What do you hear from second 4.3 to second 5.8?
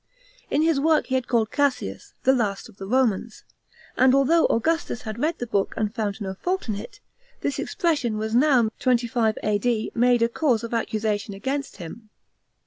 Augustus had read the boot